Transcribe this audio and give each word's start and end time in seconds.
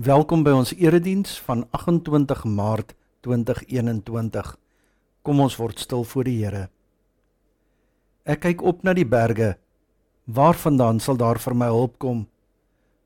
Welkom 0.00 0.40
by 0.40 0.52
ons 0.56 0.70
erediens 0.80 1.34
van 1.44 1.66
28 1.76 2.46
Maart 2.48 2.94
2021. 3.26 4.46
Kom 5.20 5.42
ons 5.44 5.56
word 5.60 5.82
stil 5.82 6.06
voor 6.08 6.24
die 6.24 6.38
Here. 6.38 6.62
Ek 8.24 8.40
kyk 8.46 8.64
op 8.64 8.80
na 8.86 8.94
die 8.96 9.04
berge. 9.04 9.58
Waarvandaan 10.24 11.02
sal 11.04 11.18
daar 11.20 11.36
vir 11.42 11.52
my 11.52 11.68
hulp 11.68 11.98
kom? 12.00 12.22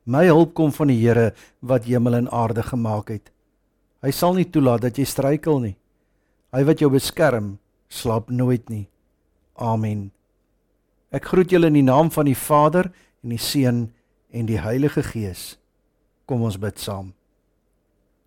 My 0.06 0.22
hulp 0.28 0.52
kom 0.54 0.70
van 0.76 0.92
die 0.92 1.00
Here 1.00 1.32
wat 1.66 1.88
hemel 1.90 2.20
en 2.20 2.30
aarde 2.30 2.62
gemaak 2.62 3.10
het. 3.10 3.32
Hy 4.04 4.14
sal 4.14 4.38
nie 4.38 4.46
toelaat 4.46 4.86
dat 4.86 5.00
jy 5.00 5.08
struikel 5.08 5.58
nie. 5.64 5.74
Hy 6.54 6.62
wat 6.62 6.78
jou 6.84 6.92
beskerm, 6.94 7.56
slaap 7.90 8.30
nooit 8.30 8.70
nie. 8.70 8.86
Amen. 9.58 10.12
Ek 11.10 11.26
groet 11.26 11.50
julle 11.50 11.74
in 11.74 11.80
die 11.82 11.88
naam 11.90 12.14
van 12.14 12.30
die 12.30 12.38
Vader 12.38 12.92
en 13.24 13.34
die 13.34 13.42
Seun 13.42 13.88
en 14.30 14.46
die 14.46 14.62
Heilige 14.62 15.02
Gees. 15.10 15.56
Kom 16.24 16.42
ons 16.42 16.56
bid 16.56 16.78
saam. 16.80 17.12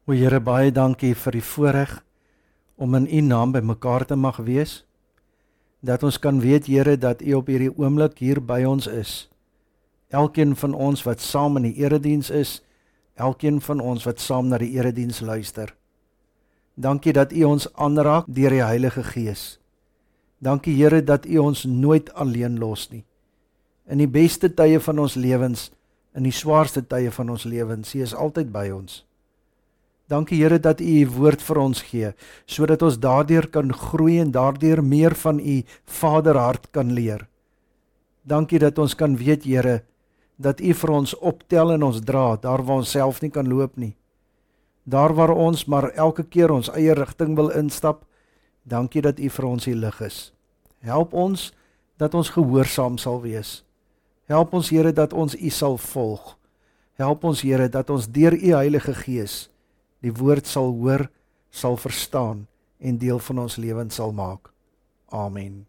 O 0.06 0.14
Here, 0.14 0.40
baie 0.40 0.70
dankie 0.72 1.16
vir 1.18 1.38
die 1.40 1.44
voorreg 1.44 1.96
om 2.78 2.94
in 2.96 3.08
U 3.10 3.22
naam 3.26 3.56
by 3.56 3.64
mekaar 3.66 4.06
te 4.06 4.16
mag 4.16 4.38
wees. 4.46 4.84
Dat 5.82 6.04
ons 6.06 6.20
kan 6.22 6.40
weet 6.40 6.70
Here 6.70 6.98
dat 6.98 7.24
U 7.26 7.40
op 7.40 7.50
hierdie 7.50 7.74
oomblik 7.74 8.22
hier 8.22 8.42
by 8.42 8.62
ons 8.70 8.88
is. 8.88 9.26
Elkeen 10.14 10.54
van 10.56 10.74
ons 10.74 11.04
wat 11.04 11.26
saam 11.26 11.58
in 11.58 11.72
die 11.72 11.82
erediens 11.82 12.30
is, 12.30 12.62
elkeen 13.18 13.58
van 13.62 13.82
ons 13.82 14.06
wat 14.06 14.22
saam 14.22 14.48
na 14.48 14.62
die 14.62 14.78
erediens 14.78 15.20
luister. 15.20 15.74
Dankie 16.78 17.14
dat 17.18 17.34
U 17.34 17.44
ons 17.50 17.66
aanraak 17.74 18.30
deur 18.30 18.54
die 18.54 18.64
Heilige 18.64 19.04
Gees. 19.04 19.58
Dankie 20.38 20.76
Here 20.78 21.02
dat 21.02 21.26
U 21.26 21.50
ons 21.50 21.66
nooit 21.66 22.14
alleen 22.14 22.60
los 22.62 22.92
nie. 22.94 23.04
In 23.90 23.98
die 23.98 24.08
beste 24.08 24.54
tye 24.54 24.80
van 24.80 25.00
ons 25.02 25.18
lewens 25.18 25.72
in 26.18 26.26
die 26.26 26.34
swaarste 26.34 26.82
tye 26.82 27.12
van 27.14 27.30
ons 27.30 27.46
lewens. 27.46 27.94
U 27.94 28.02
is 28.02 28.16
altyd 28.18 28.50
by 28.54 28.68
ons. 28.74 29.04
Dankie 30.08 30.40
Here 30.40 30.58
dat 30.60 30.82
U 30.82 30.88
U 30.88 31.08
woord 31.18 31.42
vir 31.44 31.60
ons 31.60 31.82
gee 31.84 32.14
sodat 32.48 32.82
ons 32.82 32.98
daardeur 33.04 33.50
kan 33.52 33.74
groei 33.76 34.22
en 34.24 34.32
daardeur 34.32 34.80
meer 34.82 35.16
van 35.20 35.40
U 35.40 35.58
Vaderhart 36.00 36.72
kan 36.72 36.94
leer. 36.96 37.28
Dankie 38.24 38.60
dat 38.60 38.80
ons 38.80 38.96
kan 38.96 39.18
weet 39.20 39.44
Here 39.44 39.82
dat 40.38 40.62
U 40.62 40.74
vir 40.74 40.94
ons 40.96 41.16
optel 41.20 41.76
en 41.76 41.84
ons 41.84 42.00
dra 42.02 42.38
daar 42.40 42.64
waar 42.64 42.86
ons 42.86 42.96
self 42.96 43.22
nie 43.22 43.32
kan 43.32 43.50
loop 43.52 43.76
nie. 43.76 43.96
Daar 44.88 45.14
waar 45.14 45.36
ons 45.36 45.66
maar 45.68 45.92
elke 45.92 46.24
keer 46.24 46.56
ons 46.56 46.72
eie 46.72 46.96
rigting 46.96 47.36
wil 47.36 47.52
instap, 47.52 48.06
dankie 48.64 49.04
dat 49.04 49.20
U 49.20 49.30
vir 49.30 49.46
ons 49.46 49.68
die 49.68 49.76
lig 49.76 50.02
is. 50.02 50.32
Help 50.80 51.14
ons 51.14 51.52
dat 52.00 52.16
ons 52.16 52.32
gehoorsaam 52.32 52.96
sal 52.98 53.20
wees. 53.22 53.67
Help 54.28 54.54
ons 54.60 54.70
Here 54.70 54.92
dat 54.92 55.14
ons 55.16 55.36
U 55.36 55.50
sal 55.50 55.78
volg. 55.80 56.36
Help 57.00 57.24
ons 57.24 57.42
Here 57.42 57.70
dat 57.72 57.90
ons 57.90 58.10
deur 58.12 58.36
U 58.36 58.52
Heilige 58.60 58.94
Gees 59.06 59.48
die 60.04 60.14
woord 60.14 60.46
sal 60.46 60.70
hoor, 60.78 61.08
sal 61.50 61.74
verstaan 61.82 62.46
en 62.78 63.00
deel 63.02 63.18
van 63.24 63.40
ons 63.48 63.56
lewens 63.58 63.96
sal 63.98 64.12
maak. 64.14 64.52
Amen. 65.10 65.66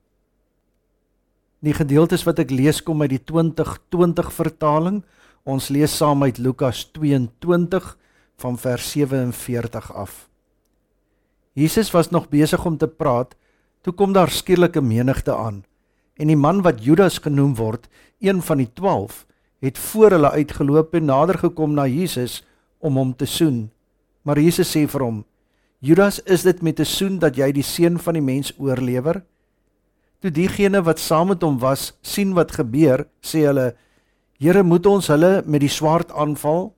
Die 1.65 1.73
gedeeltes 1.75 2.27
wat 2.27 2.43
ek 2.43 2.53
lees 2.53 2.83
kom 2.85 3.01
uit 3.03 3.15
die 3.15 3.23
2020 3.25 4.29
vertaling. 4.35 5.01
Ons 5.49 5.71
lees 5.73 5.95
saam 5.97 6.27
uit 6.27 6.39
Lukas 6.39 6.85
22 6.93 7.95
van 8.43 8.59
vers 8.61 8.91
47 8.93 9.89
af. 9.95 10.27
Jesus 11.59 11.91
was 11.95 12.11
nog 12.11 12.29
besig 12.29 12.63
om 12.67 12.77
te 12.79 12.87
praat 12.87 13.35
toe 13.83 13.95
kom 13.95 14.13
daar 14.13 14.31
skielik 14.31 14.77
'n 14.77 14.87
menigte 14.87 15.35
aan 15.35 15.65
en 16.19 16.31
die 16.31 16.37
man 16.37 16.63
wat 16.67 16.83
Judas 16.85 17.21
genoem 17.23 17.55
word, 17.59 17.87
een 18.21 18.43
van 18.43 18.59
die 18.59 18.69
12, 18.75 19.25
het 19.63 19.79
voor 19.79 20.15
hulle 20.17 20.31
uitgeloop 20.31 20.95
en 20.95 21.09
nader 21.11 21.39
gekom 21.39 21.75
na 21.75 21.87
Jesus 21.87 22.43
om 22.79 22.99
hom 22.99 23.15
te 23.17 23.27
soen. 23.27 23.69
Maar 24.23 24.39
Jesus 24.43 24.71
sê 24.75 24.87
vir 24.87 25.03
hom: 25.03 25.25
"Judas, 25.81 26.21
is 26.27 26.43
dit 26.43 26.63
met 26.63 26.81
'n 26.81 26.85
soen 26.85 27.19
dat 27.19 27.37
jy 27.37 27.53
die 27.53 27.63
seun 27.63 27.99
van 27.99 28.15
die 28.15 28.23
mens 28.23 28.53
oorlewer?" 28.59 29.23
Toe 30.21 30.31
diegene 30.31 30.83
wat 30.83 30.99
saam 30.99 31.29
met 31.29 31.43
hom 31.43 31.59
was, 31.59 31.93
sien 32.03 32.35
wat 32.35 32.53
gebeur, 32.53 33.07
sê 33.23 33.47
hulle: 33.47 33.75
"Here, 34.39 34.63
moet 34.63 34.87
ons 34.87 35.07
hulle 35.07 35.43
met 35.47 35.61
die 35.61 35.69
swaard 35.69 36.13
aanval?" 36.13 36.75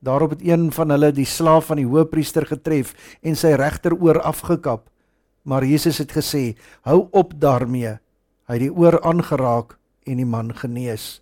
Daarop 0.00 0.30
het 0.30 0.42
een 0.42 0.72
van 0.72 0.90
hulle 0.90 1.12
die 1.12 1.24
slaaf 1.24 1.66
van 1.66 1.76
die 1.76 1.86
hoofpriester 1.86 2.46
getref 2.46 2.94
en 3.22 3.36
sy 3.36 3.52
regteroor 3.54 4.20
afgekap. 4.20 4.88
Maar 5.42 5.64
Jesus 5.64 5.98
het 5.98 6.12
gesê: 6.12 6.56
"Hou 6.82 7.08
op 7.10 7.40
daarmee." 7.40 7.98
Hy 8.50 8.56
het 8.58 8.64
die 8.64 8.74
oor 8.74 8.96
aangeraak 9.06 9.76
en 10.02 10.18
die 10.18 10.26
man 10.26 10.48
genees. 10.58 11.20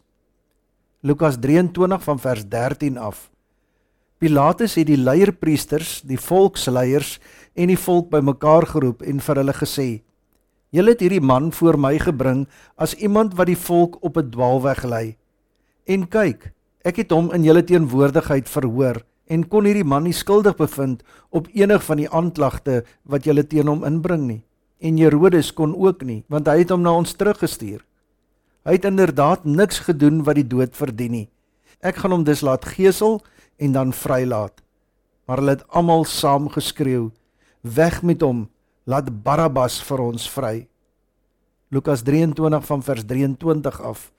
Lukas 1.05 1.37
23 1.37 2.01
van 2.01 2.19
vers 2.19 2.47
13 2.49 2.97
af. 2.97 3.27
Pilatus 4.21 4.79
het 4.81 4.89
die 4.89 4.97
leierpriesters, 5.01 6.01
die 6.05 6.21
volksleiers 6.21 7.19
en 7.57 7.69
die 7.73 7.79
volk 7.81 8.09
bymekaar 8.13 8.67
geroep 8.73 9.05
en 9.05 9.21
vir 9.21 9.41
hulle 9.43 9.57
gesê: 9.57 9.89
"Julle 10.73 10.97
het 10.97 11.01
hierdie 11.01 11.21
man 11.21 11.53
voor 11.53 11.77
my 11.77 11.99
gebring 11.99 12.47
as 12.77 12.95
iemand 12.95 13.37
wat 13.37 13.53
die 13.53 13.57
volk 13.69 13.97
op 14.01 14.17
'n 14.17 14.31
dwaalweg 14.31 14.85
lei. 14.85 15.17
En 15.87 16.09
kyk, 16.09 16.53
ek 16.85 16.97
het 16.97 17.11
hom 17.11 17.33
in 17.33 17.45
julle 17.45 17.65
teenwoordigheid 17.65 18.49
verhoor 18.49 19.05
en 19.27 19.49
kon 19.49 19.65
hierdie 19.65 19.85
man 19.85 20.03
nie 20.03 20.13
skuldig 20.13 20.57
bevind 20.57 21.03
op 21.31 21.49
enig 21.53 21.85
van 21.85 21.97
die 21.97 22.11
aanklagte 22.11 22.85
wat 23.05 23.25
julle 23.25 23.47
teen 23.47 23.69
hom 23.69 23.85
inbring 23.85 24.27
nie." 24.27 24.45
En 24.81 24.97
Herodes 24.97 25.53
kon 25.53 25.75
ook 25.77 26.03
nie, 26.09 26.23
want 26.29 26.49
hy 26.49 26.63
het 26.63 26.73
hom 26.73 26.81
na 26.81 26.95
ons 26.97 27.13
teruggestuur. 27.13 27.83
Hy 28.65 28.77
het 28.77 28.89
inderdaad 28.89 29.45
niks 29.45 29.83
gedoen 29.85 30.23
wat 30.25 30.37
die 30.41 30.47
dood 30.47 30.77
verdien 30.77 31.13
nie. 31.13 31.29
Ek 31.81 32.01
gaan 32.01 32.13
hom 32.13 32.25
dus 32.25 32.43
laat 32.45 32.65
gesel 32.65 33.21
en 33.61 33.73
dan 33.77 33.93
vrylaat. 33.97 34.61
Maar 35.25 35.41
hulle 35.41 35.57
het 35.59 35.69
almal 35.69 36.05
saam 36.05 36.49
geskreeu: 36.49 37.11
"Weg 37.61 38.03
met 38.03 38.21
hom, 38.21 38.49
laat 38.85 39.23
Barabbas 39.23 39.81
vir 39.83 40.01
ons 40.01 40.31
vry." 40.31 40.69
Lukas 41.71 42.03
23 42.03 42.67
van 42.67 42.83
vers 42.83 43.05
23 43.05 43.81
af. 43.81 44.11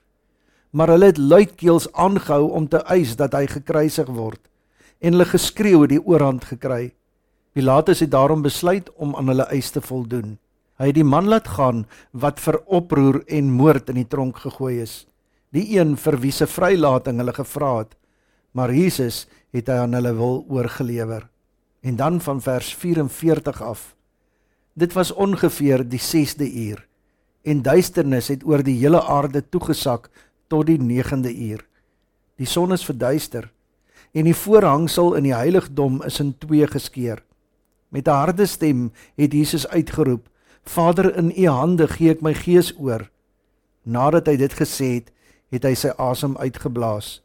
Maar 0.70 0.88
hulle 0.88 1.04
het 1.04 1.18
luidkeels 1.18 1.92
aangehou 1.92 2.50
om 2.50 2.68
te 2.68 2.80
eis 2.88 3.16
dat 3.16 3.32
hy 3.32 3.46
gekruisig 3.46 4.08
word 4.08 4.40
en 5.02 5.12
hulle 5.12 5.26
geskreeu 5.26 5.82
het 5.82 5.90
die 5.90 6.04
oorhand 6.06 6.44
gekry. 6.46 6.94
Pilatus 7.52 8.00
het 8.00 8.10
daarom 8.10 8.42
besluit 8.42 8.88
om 8.94 9.16
aan 9.16 9.28
hulle 9.28 9.46
eis 9.50 9.70
te 9.70 9.80
voldoen. 9.80 10.38
Hy 10.82 10.88
het 10.90 10.96
die 10.98 11.06
man 11.06 11.28
laat 11.30 11.46
gaan 11.46 11.84
wat 12.10 12.40
vir 12.42 12.56
oproer 12.66 13.20
en 13.30 13.52
moord 13.54 13.92
in 13.92 14.00
die 14.00 14.08
tronk 14.10 14.40
gegooi 14.42 14.80
is. 14.82 15.04
Die 15.54 15.76
een 15.76 15.92
vir 15.94 16.16
wie 16.18 16.32
se 16.34 16.48
vrylating 16.50 17.20
hulle 17.22 17.34
gevra 17.36 17.68
het. 17.84 17.92
Maar 18.50 18.74
Jesus 18.74 19.28
het 19.54 19.70
hy 19.70 19.76
aan 19.84 19.94
hulle 19.94 20.10
wil 20.18 20.42
oorgelewer. 20.50 21.28
En 21.86 21.96
dan 22.00 22.18
van 22.20 22.40
vers 22.42 22.72
44 22.74 23.62
af. 23.62 23.92
Dit 24.74 24.96
was 24.98 25.12
ongeveer 25.14 25.86
die 25.86 26.02
6de 26.02 26.50
uur 26.50 26.82
en 27.42 27.62
duisternis 27.62 28.28
het 28.30 28.42
oor 28.46 28.62
die 28.66 28.78
hele 28.78 29.02
aarde 29.06 29.42
toegesak 29.42 30.10
tot 30.50 30.66
die 30.66 30.78
9de 30.78 31.30
uur. 31.30 31.62
Die 32.38 32.46
son 32.46 32.74
is 32.74 32.86
verduister 32.86 33.52
en 34.12 34.26
die 34.26 34.34
voorhangsel 34.36 35.14
in 35.14 35.30
die 35.30 35.34
heiligdom 35.34 36.02
is 36.06 36.18
in 36.20 36.34
twee 36.38 36.66
geskeur. 36.66 37.22
Met 37.88 38.08
'n 38.08 38.18
harde 38.18 38.46
stem 38.46 38.90
het 39.14 39.32
Jesus 39.32 39.68
uitgeroep: 39.68 40.28
Vader, 40.64 41.16
in 41.16 41.32
U 41.36 41.46
hande 41.48 41.88
gee 41.88 42.10
ek 42.10 42.22
my 42.22 42.32
gees 42.34 42.72
oor. 42.78 43.08
Nadat 43.82 44.28
hy 44.30 44.36
dit 44.38 44.54
gesê 44.54 44.88
het, 45.00 45.10
het 45.52 45.64
hy 45.66 45.74
sy 45.76 45.90
asem 46.00 46.36
uitgeblaas. 46.38 47.20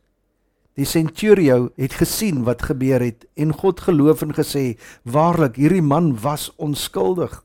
Die 0.78 0.86
centurio 0.86 1.72
het 1.78 1.96
gesien 1.98 2.44
wat 2.46 2.68
gebeur 2.70 3.02
het 3.02 3.26
en 3.38 3.54
God 3.54 3.80
geloof 3.82 4.22
en 4.22 4.34
gesê: 4.34 4.78
"Waarlik, 5.04 5.56
hierdie 5.56 5.82
man 5.82 6.18
was 6.22 6.52
onskuldig." 6.58 7.44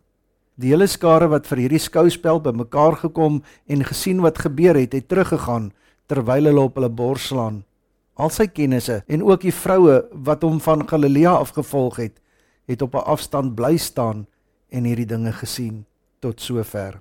Die 0.56 0.68
hele 0.68 0.86
skare 0.86 1.28
wat 1.28 1.46
vir 1.46 1.64
hierdie 1.64 1.80
skouspel 1.80 2.40
bymekaar 2.40 2.96
gekom 2.96 3.42
en 3.66 3.84
gesien 3.84 4.20
wat 4.20 4.38
gebeur 4.38 4.76
het, 4.76 4.92
het 4.92 5.08
teruggegaan 5.08 5.72
terwyl 6.08 6.44
hulle 6.44 6.60
op 6.60 6.74
hulle 6.76 6.90
bors 6.90 7.30
slaan. 7.30 7.64
Al 8.14 8.30
sy 8.30 8.46
kennisse 8.46 9.02
en 9.08 9.22
ook 9.22 9.40
die 9.40 9.54
vroue 9.54 10.02
wat 10.12 10.42
hom 10.42 10.60
van 10.60 10.88
Galilea 10.88 11.32
af 11.32 11.54
gevolg 11.56 11.96
het, 11.96 12.20
het 12.68 12.82
op 12.82 12.94
'n 12.94 13.08
afstand 13.08 13.54
bly 13.54 13.76
staan 13.76 14.26
en 14.72 14.88
hierdie 14.88 15.08
dinge 15.08 15.32
gesien 15.36 15.82
tot 16.24 16.40
sover. 16.40 17.00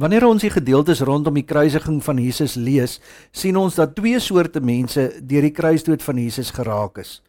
Wanneer 0.00 0.24
ons 0.24 0.40
die 0.40 0.50
gedeeltes 0.50 1.02
rondom 1.04 1.36
die 1.36 1.44
kruisiging 1.44 2.00
van 2.02 2.18
Jesus 2.18 2.54
lees, 2.56 2.96
sien 3.30 3.58
ons 3.60 3.76
dat 3.76 3.92
twee 3.94 4.18
soorte 4.24 4.62
mense 4.64 5.04
deur 5.20 5.44
die 5.44 5.52
kruisdood 5.52 6.02
van 6.02 6.18
Jesus 6.18 6.50
geraak 6.56 7.02
is. 7.02 7.20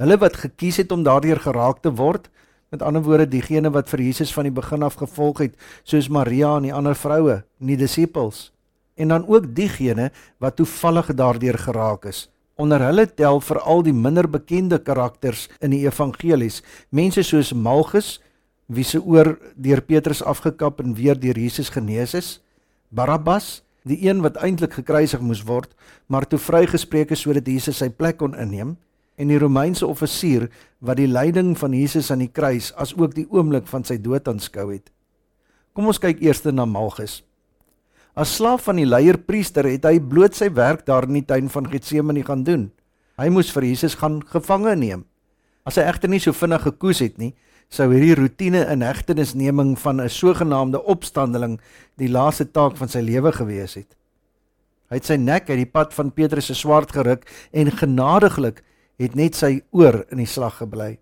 Hulle 0.00 0.16
wat 0.22 0.38
gekies 0.40 0.80
het 0.80 0.94
om 0.96 1.04
daardeur 1.04 1.42
geraak 1.44 1.82
te 1.84 1.92
word, 1.92 2.30
met 2.72 2.82
ander 2.86 3.04
woorde 3.04 3.28
diegene 3.28 3.68
wat 3.74 3.90
vir 3.92 4.06
Jesus 4.06 4.32
van 4.32 4.48
die 4.48 4.54
begin 4.54 4.86
af 4.86 4.96
gevolg 4.96 5.44
het, 5.44 5.54
soos 5.84 6.08
Maria 6.08 6.54
en 6.56 6.70
die 6.70 6.74
ander 6.74 6.96
vroue, 6.96 7.42
nie 7.58 7.76
disippels, 7.76 8.48
en 8.96 9.12
dan 9.12 9.26
ook 9.28 9.50
diegene 9.54 10.08
wat 10.40 10.56
toevallig 10.56 11.12
daardeur 11.18 11.58
geraak 11.58 12.08
is. 12.08 12.28
Onder 12.60 12.82
hulle 12.84 13.06
tel 13.08 13.40
veral 13.40 13.80
die 13.86 13.94
minder 13.96 14.26
bekende 14.28 14.76
karakters 14.84 15.46
in 15.64 15.72
die 15.72 15.86
evangelies, 15.88 16.60
mense 16.92 17.24
soos 17.24 17.54
Malchus, 17.56 18.18
wie 18.68 18.84
se 18.84 19.00
oor 19.00 19.32
deur 19.56 19.80
Petrus 19.80 20.20
afgekap 20.20 20.82
en 20.84 20.92
weer 20.98 21.16
deur 21.16 21.38
Jesus 21.40 21.72
genees 21.72 22.12
is, 22.14 22.28
Barabbas 22.92 23.62
die 23.88 23.96
een 24.04 24.20
wat 24.20 24.36
eintlik 24.44 24.76
gekruisig 24.76 25.22
moes 25.24 25.40
word, 25.48 25.72
maar 26.06 26.26
toe 26.28 26.38
vrygespreek 26.38 27.14
is 27.16 27.24
sodat 27.24 27.48
Jesus 27.48 27.80
sy 27.80 27.88
plek 27.88 28.18
kon 28.20 28.36
inneem, 28.36 28.76
en 29.16 29.32
die 29.32 29.40
Romeinse 29.40 29.88
offisier 29.88 30.48
wat 30.84 31.00
die 31.00 31.08
lyding 31.08 31.54
van 31.58 31.72
Jesus 31.76 32.10
aan 32.12 32.24
die 32.24 32.32
kruis 32.32 32.70
as 32.76 32.92
ook 32.96 33.16
die 33.16 33.26
oomblik 33.32 33.68
van 33.72 33.84
sy 33.88 33.96
dood 34.00 34.28
aanskou 34.28 34.68
het. 34.72 34.92
Kom 35.72 35.88
ons 35.88 36.00
kyk 36.00 36.20
eers 36.20 36.44
na 36.52 36.68
Malchus. 36.68 37.20
As 38.20 38.34
slaaf 38.36 38.66
van 38.68 38.76
die 38.76 38.84
leierpriester 38.84 39.64
het 39.64 39.86
hy 39.88 39.94
bloot 40.04 40.36
sy 40.36 40.50
werk 40.52 40.82
daar 40.84 41.06
in 41.08 41.16
die 41.16 41.24
tuin 41.24 41.46
van 41.48 41.68
Getsemane 41.72 42.20
gaan 42.26 42.42
doen. 42.44 42.66
Hy 43.16 43.30
moes 43.32 43.52
vir 43.54 43.64
Jesus 43.70 43.96
gaan 43.96 44.18
gevange 44.28 44.74
neem. 44.76 45.06
As 45.64 45.78
hy 45.80 45.86
egter 45.88 46.12
nie 46.12 46.20
so 46.20 46.36
vinnig 46.36 46.66
gekoes 46.66 47.00
het 47.00 47.16
nie, 47.20 47.30
sou 47.72 47.86
hierdie 47.88 48.18
roetine 48.18 48.66
inhegtenisneming 48.74 49.72
van 49.78 50.02
'n 50.04 50.12
sogenaamde 50.12 50.82
opstandeling 50.84 51.60
die 51.96 52.12
laaste 52.12 52.44
taak 52.44 52.76
van 52.76 52.88
sy 52.88 53.00
lewe 53.00 53.32
gewees 53.32 53.74
het. 53.74 53.96
Hy 54.90 54.96
het 54.96 55.06
sy 55.06 55.16
nek 55.16 55.48
uit 55.48 55.64
die 55.64 55.72
pad 55.72 55.94
van 55.94 56.12
Petrus 56.12 56.46
se 56.46 56.54
swaard 56.54 56.92
geruk 56.92 57.24
en 57.52 57.70
genadiglik 57.70 58.62
het 58.98 59.14
net 59.14 59.34
sy 59.34 59.62
oor 59.70 60.04
in 60.10 60.18
die 60.18 60.26
slag 60.26 60.58
gebly. 60.58 60.98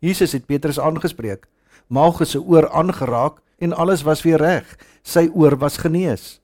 Jesus 0.00 0.32
het 0.32 0.46
Petrus 0.46 0.78
aangespreek, 0.78 1.48
Malchus 1.88 2.30
se 2.30 2.38
oor 2.38 2.68
aangeraak 2.70 3.42
en 3.62 3.72
alles 3.72 4.02
was 4.02 4.24
weer 4.26 4.42
reg. 4.42 4.66
Sy 5.02 5.28
oor 5.34 5.56
was 5.58 5.78
genees. 5.78 6.40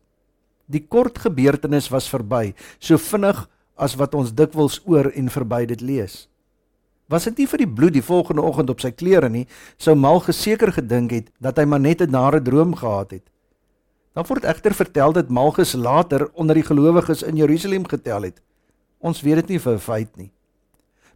Die 0.71 0.85
kort 0.87 1.19
gebeurtenis 1.19 1.89
was 1.91 2.09
verby, 2.11 2.53
so 2.79 2.99
vinnig 3.01 3.47
as 3.79 3.97
wat 3.99 4.15
ons 4.15 4.35
dikwels 4.35 4.79
oor 4.87 5.11
en 5.17 5.31
verby 5.33 5.65
dit 5.71 5.83
lees. 5.83 6.27
Was 7.09 7.25
dit 7.25 7.41
nie 7.41 7.49
vir 7.49 7.63
die 7.63 7.71
bloed 7.79 7.95
die 7.97 8.05
volgende 8.05 8.45
oggend 8.45 8.71
op 8.71 8.83
sy 8.85 8.91
klere 8.93 9.31
nie, 9.33 9.47
sou 9.81 9.95
Mal 9.97 10.21
geseker 10.27 10.75
gedink 10.77 11.15
het 11.17 11.31
dat 11.41 11.57
hy 11.57 11.65
maar 11.65 11.81
net 11.81 12.03
'n 12.03 12.11
nare 12.11 12.41
droom 12.43 12.75
gehad 12.77 13.11
het. 13.11 13.27
Dan 14.13 14.27
word 14.29 14.45
egter 14.45 14.75
vertel 14.75 15.13
dat 15.13 15.31
Malchus 15.31 15.73
later 15.73 16.29
onder 16.35 16.55
die 16.55 16.67
gelowiges 16.67 17.23
in 17.23 17.37
Jerusalem 17.37 17.87
getel 17.87 18.23
het. 18.23 18.43
Ons 18.99 19.23
weet 19.23 19.37
dit 19.37 19.49
nie 19.49 19.59
vir 19.59 19.75
'n 19.75 19.79
feit 19.79 20.17
nie. 20.17 20.33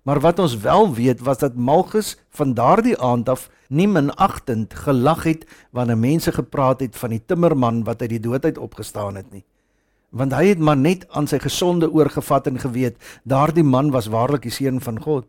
Maar 0.03 0.21
wat 0.21 0.39
ons 0.39 0.57
wel 0.57 0.95
weet 0.95 1.21
was 1.21 1.39
dat 1.39 1.55
Malchus 1.55 2.17
van 2.31 2.55
daardie 2.55 2.99
aand 2.99 3.29
af 3.29 3.51
nie 3.69 3.89
minagtend 3.89 4.75
gelag 4.75 5.23
het 5.23 5.47
wanneer 5.71 5.99
mense 5.99 6.33
gepraat 6.33 6.81
het 6.81 6.97
van 6.97 7.15
die 7.15 7.23
timmerman 7.27 7.85
wat 7.85 8.01
uit 8.01 8.11
die 8.11 8.21
dood 8.21 8.45
uit 8.45 8.59
opgestaan 8.59 9.15
het 9.15 9.31
nie. 9.33 9.45
Want 10.11 10.35
hy 10.35 10.47
het 10.47 10.59
maar 10.59 10.77
net 10.77 11.07
aan 11.09 11.27
sy 11.27 11.39
gesonde 11.39 11.93
oorgevat 11.93 12.47
en 12.47 12.59
geweet 12.59 12.99
daardie 13.23 13.65
man 13.65 13.91
was 13.91 14.11
waarlik 14.13 14.43
die 14.43 14.53
seun 14.53 14.81
van 14.81 15.01
God. 15.01 15.27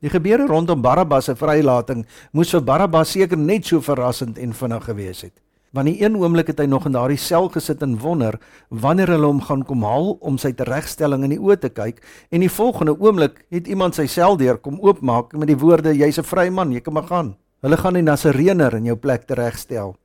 Die 0.00 0.10
gebeure 0.10 0.46
rondom 0.46 0.82
Barabbas 0.82 1.24
se 1.28 1.36
vrylating 1.36 2.06
moes 2.32 2.50
vir 2.50 2.64
Barabbas 2.64 3.12
seker 3.12 3.38
net 3.38 3.66
so 3.68 3.80
verrassend 3.80 4.38
en 4.38 4.52
vinnig 4.56 4.84
gewees 4.84 5.22
het. 5.22 5.34
Want 5.70 5.86
die 5.86 6.00
een 6.02 6.16
oomblik 6.18 6.48
het 6.50 6.58
hy 6.58 6.66
nog 6.66 6.88
in 6.88 6.96
daardie 6.96 7.18
sel 7.20 7.46
gesit 7.54 7.82
en 7.86 7.98
wonder 8.02 8.40
wanneer 8.68 9.12
hulle 9.14 9.28
hom 9.30 9.42
gaan 9.46 9.62
kom 9.66 9.84
haal 9.86 10.16
om 10.18 10.38
sy 10.38 10.50
teregstelling 10.58 11.22
in 11.22 11.36
die 11.36 11.38
oë 11.38 11.60
te 11.62 11.70
kyk 11.70 12.00
en 12.34 12.42
die 12.42 12.50
volgende 12.50 12.96
oomblik 12.98 13.44
het 13.54 13.70
iemand 13.70 13.94
sy 13.94 14.08
sel 14.10 14.34
deur 14.40 14.58
kom 14.58 14.80
oopmaak 14.82 15.36
met 15.38 15.46
die 15.52 15.58
woorde 15.58 15.94
jy's 15.94 16.18
'n 16.18 16.26
vry 16.26 16.48
man, 16.50 16.72
jy 16.72 16.80
kan 16.80 16.94
maar 16.94 17.06
gaan. 17.06 17.36
Hulle 17.62 17.76
gaan 17.76 17.94
die 17.94 18.02
Nasareener 18.02 18.74
in 18.74 18.84
jou 18.84 18.96
plek 18.96 19.26
teregstel. 19.28 19.96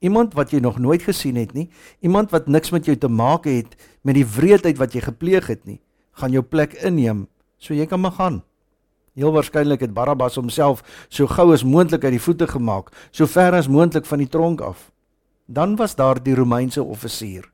Iemand 0.00 0.34
wat 0.34 0.50
jy 0.50 0.60
nog 0.60 0.78
nooit 0.78 1.02
gesien 1.02 1.36
het 1.36 1.52
nie, 1.52 1.68
iemand 2.00 2.30
wat 2.30 2.46
niks 2.46 2.70
met 2.70 2.84
jou 2.86 2.96
te 2.96 3.08
maak 3.08 3.44
het 3.44 3.76
met 4.02 4.14
die 4.14 4.26
wreedheid 4.26 4.78
wat 4.78 4.92
jy 4.94 5.00
gepleeg 5.00 5.46
het 5.46 5.66
nie, 5.66 5.80
gaan 6.12 6.32
jou 6.32 6.42
plek 6.42 6.72
inneem, 6.82 7.26
so 7.58 7.74
jy 7.74 7.86
kan 7.86 8.00
maar 8.00 8.12
gaan. 8.12 8.42
Heel 9.18 9.34
waarskynlik 9.34 9.82
het 9.82 9.94
Barabbas 9.94 10.36
homself 10.38 10.84
so 11.10 11.26
gou 11.26 11.50
as 11.50 11.64
moontlik 11.66 12.04
uit 12.06 12.14
die 12.14 12.22
voete 12.22 12.46
gemaak, 12.46 12.92
so 13.10 13.26
ver 13.26 13.56
as 13.58 13.66
moontlik 13.66 14.06
van 14.06 14.22
die 14.22 14.30
tronk 14.30 14.62
af. 14.62 14.92
Dan 15.50 15.74
was 15.76 15.96
daar 15.98 16.20
die 16.22 16.36
Romeinse 16.38 16.84
offisier. 16.84 17.48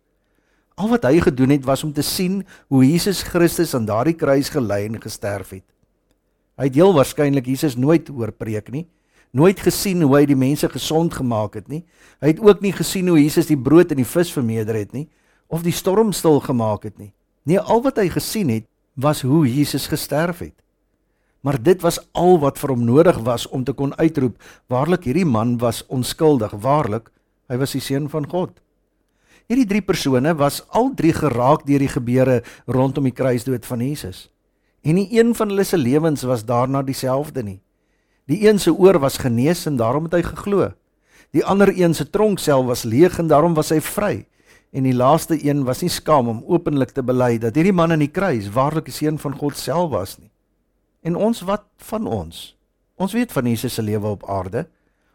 Al 0.77 0.91
wat 0.91 1.07
hy 1.09 1.23
gedoen 1.25 1.55
het 1.55 1.65
was 1.65 1.85
om 1.87 1.93
te 1.95 2.03
sien 2.03 2.43
hoe 2.69 2.83
Jesus 2.85 3.23
Christus 3.23 3.73
aan 3.75 3.87
daardie 3.89 4.17
kruis 4.19 4.51
gelei 4.53 4.85
en 4.91 5.01
gesterf 5.01 5.55
het. 5.55 5.65
Hy 6.59 6.69
het 6.69 6.77
heel 6.77 6.93
waarskynlik 6.95 7.47
Jesus 7.49 7.79
nooit 7.81 8.11
hoor 8.13 8.33
preek 8.35 8.69
nie, 8.75 8.85
nooit 9.33 9.61
gesien 9.63 10.03
hoe 10.03 10.13
hy 10.19 10.25
die 10.29 10.39
mense 10.39 10.69
gesond 10.69 11.15
gemaak 11.15 11.57
het 11.57 11.71
nie. 11.71 11.85
Hy 12.21 12.35
het 12.35 12.43
ook 12.43 12.61
nie 12.61 12.75
gesien 12.75 13.09
hoe 13.09 13.21
Jesus 13.23 13.49
die 13.49 13.59
brood 13.59 13.95
en 13.95 14.03
die 14.03 14.11
vis 14.11 14.35
vermeerder 14.35 14.77
het 14.83 14.93
nie 14.93 15.09
of 15.49 15.63
die 15.63 15.73
storm 15.73 16.13
stil 16.13 16.41
gemaak 16.43 16.85
het 16.85 16.99
nie. 16.99 17.13
Nee, 17.47 17.61
al 17.61 17.83
wat 17.85 17.99
hy 18.01 18.09
gesien 18.11 18.51
het 18.51 18.69
was 18.95 19.23
hoe 19.23 19.47
Jesus 19.47 19.87
gesterf 19.87 20.43
het. 20.45 20.64
Maar 21.45 21.61
dit 21.61 21.83
was 21.85 22.01
al 22.17 22.39
wat 22.41 22.59
vir 22.59 22.73
hom 22.73 22.85
nodig 22.89 23.19
was 23.27 23.45
om 23.53 23.65
te 23.65 23.73
kon 23.77 23.93
uitroep: 24.01 24.37
"Waarlik, 24.73 25.05
hierdie 25.05 25.29
man 25.29 25.59
was 25.59 25.85
onskuldig. 25.87 26.53
Waarlik, 26.57 27.11
hy 27.49 27.57
was 27.61 27.77
die 27.77 27.85
seun 27.85 28.09
van 28.09 28.29
God." 28.29 28.61
Hierdie 29.45 29.69
drie 29.69 29.83
persone 29.83 30.35
was 30.41 30.63
al 30.73 30.95
drie 30.97 31.13
geraak 31.13 31.67
deur 31.69 31.79
die 31.79 31.93
gebeure 31.93 32.43
rondom 32.67 33.05
die 33.05 33.13
kruisdood 33.13 33.67
van 33.67 33.81
Jesus. 33.85 34.31
En 34.83 34.95
nie 34.95 35.09
een 35.13 35.35
van 35.35 35.49
hulle 35.49 35.65
se 35.65 35.77
lewens 35.77 36.23
was 36.23 36.45
daarna 36.45 36.83
dieselfde 36.83 37.43
nie. 37.43 37.61
Die 38.27 38.49
een 38.49 38.59
se 38.59 38.73
oor 38.73 38.99
was 38.99 39.21
genees 39.21 39.67
en 39.67 39.77
daarom 39.77 40.09
het 40.09 40.17
hy 40.17 40.23
geglo. 40.23 40.73
Die 41.37 41.45
ander 41.45 41.69
een 41.77 41.95
se 41.95 42.11
tronksel 42.11 42.65
was 42.65 42.85
leeg 42.89 43.19
en 43.19 43.29
daarom 43.29 43.55
was 43.55 43.69
hy 43.69 43.81
vry. 43.81 44.27
En 44.73 44.83
die 44.89 44.97
laaste 44.97 45.37
een 45.37 45.65
was 45.65 45.83
nie 45.85 45.93
skaam 45.93 46.29
om 46.29 46.45
openlik 46.49 46.97
te 46.97 47.03
bely 47.03 47.37
dat 47.39 47.55
hierdie 47.55 47.73
man 47.77 47.93
aan 47.93 48.01
die 48.01 48.13
kruis 48.13 48.49
waarlik 48.49 48.89
die 48.89 48.97
seun 48.97 49.19
van 49.19 49.37
God 49.37 49.61
self 49.61 49.91
was 49.91 50.17
nie. 50.19 50.31
En 51.05 51.17
ons 51.21 51.41
wat 51.45 51.67
van 51.91 52.07
ons? 52.09 52.41
Ons 52.97 53.13
weet 53.13 53.33
van 53.33 53.47
Jesus 53.47 53.77
se 53.77 53.83
lewe 53.85 54.15
op 54.17 54.25
aarde. 54.31 54.65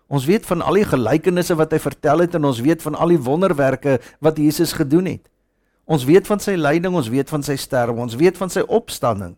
Ons 0.09 0.25
weet 0.25 0.45
van 0.45 0.61
al 0.65 0.81
die 0.81 0.87
gelykenisse 0.89 1.55
wat 1.57 1.73
hy 1.73 1.79
vertel 1.81 2.25
het 2.25 2.35
en 2.37 2.47
ons 2.49 2.61
weet 2.65 2.81
van 2.85 2.97
al 2.97 3.13
die 3.13 3.21
wonderwerke 3.21 3.99
wat 4.25 4.41
Jesus 4.41 4.73
gedoen 4.77 5.09
het. 5.09 5.29
Ons 5.89 6.05
weet 6.05 6.27
van 6.29 6.41
sy 6.41 6.53
lyding, 6.57 6.93
ons 6.93 7.09
weet 7.09 7.29
van 7.29 7.45
sy 7.45 7.55
sterwe, 7.57 7.97
ons 8.01 8.17
weet 8.17 8.37
van 8.37 8.51
sy 8.53 8.61
opstanding. 8.69 9.33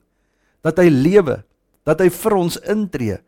Dat 0.64 0.80
hy 0.80 0.90
lewe, 0.92 1.42
dat 1.88 2.04
hy 2.04 2.10
vir 2.12 2.36
ons 2.36 2.60
intree. 2.72 3.22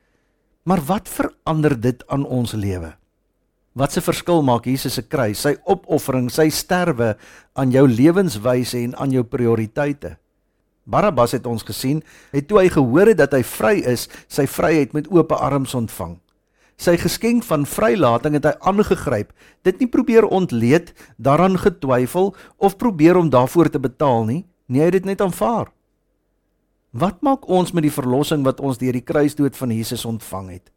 Maar 0.67 0.83
wat 0.87 1.11
verander 1.11 1.75
dit 1.79 2.03
aan 2.11 2.25
ons 2.27 2.55
lewe? 2.55 2.93
Wat 3.73 3.95
'n 3.97 4.05
verskil 4.05 4.43
maak 4.43 4.65
Jesus 4.65 4.93
se 4.93 5.01
kruis, 5.01 5.39
sy 5.41 5.55
opoffering, 5.65 6.29
sy 6.29 6.49
sterwe 6.49 7.17
aan 7.55 7.71
jou 7.71 7.87
lewenswyse 7.87 8.77
en 8.77 8.95
aan 8.95 9.11
jou 9.11 9.23
prioriteite? 9.23 10.17
Barabbas 10.83 11.31
het 11.31 11.45
ons 11.47 11.63
gesien, 11.63 12.01
het 12.31 12.47
toe 12.47 12.59
hy 12.59 12.69
gehoor 12.73 13.13
het 13.13 13.17
dat 13.21 13.33
hy 13.35 13.43
vry 13.43 13.75
is, 13.87 14.09
sy 14.27 14.47
vryheid 14.47 14.93
met 14.93 15.07
oop 15.11 15.31
arms 15.31 15.75
ontvang. 15.75 16.17
Sy 16.75 16.97
geskenk 16.99 17.45
van 17.47 17.67
vrylating 17.69 18.35
het 18.35 18.47
hy 18.49 18.53
aangegryp, 18.67 19.31
dit 19.63 19.79
nie 19.79 19.87
probeer 19.87 20.25
ontleed, 20.25 20.91
daaraan 21.15 21.55
getwyfel 21.61 22.33
of 22.57 22.77
probeer 22.77 23.19
om 23.19 23.29
daarvoor 23.29 23.69
te 23.69 23.79
betaal 23.79 24.25
nie, 24.27 24.41
nee 24.67 24.81
hy 24.81 24.89
het 24.89 24.99
dit 24.99 25.07
net 25.13 25.21
aanvaar. 25.21 25.71
Wat 26.93 27.23
maak 27.25 27.47
ons 27.49 27.71
met 27.73 27.85
die 27.87 27.93
verlossing 27.93 28.43
wat 28.45 28.59
ons 28.59 28.77
deur 28.77 28.93
die 28.93 29.05
kruisdood 29.05 29.55
van 29.57 29.71
Jesus 29.73 30.03
ontvang 30.05 30.49
het? 30.57 30.67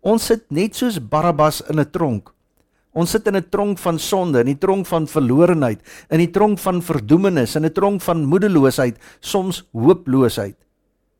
Ons 0.00 0.30
sit 0.30 0.46
net 0.50 0.78
soos 0.78 0.96
Barabbas 0.98 1.60
in 1.68 1.78
'n 1.78 1.90
tronk, 1.90 2.32
Ons 2.92 3.10
sit 3.10 3.26
in 3.26 3.36
'n 3.36 3.48
tronk 3.48 3.78
van 3.78 3.98
sonde, 3.98 4.40
in 4.40 4.46
die 4.46 4.58
tronk 4.58 4.86
van 4.86 5.06
verlorenheid, 5.06 5.80
in 6.10 6.18
die 6.18 6.30
tronk 6.30 6.58
van 6.58 6.82
verdoemenis, 6.82 7.56
in 7.56 7.64
'n 7.64 7.72
tronk 7.72 8.02
van 8.02 8.24
moedeloosheid, 8.24 8.98
soms 9.20 9.64
hooploosheid. 9.72 10.56